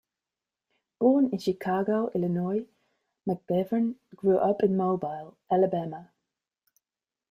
Born 0.97 1.29
in 1.31 1.37
Chicago, 1.37 2.09
Illinois, 2.15 2.65
McGivern 3.27 3.97
grew 4.15 4.39
up 4.39 4.63
in 4.63 4.75
Mobile, 4.75 5.37
Alabama. 5.51 6.09